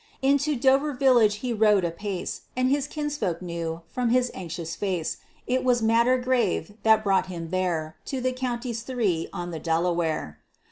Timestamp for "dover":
0.55-0.93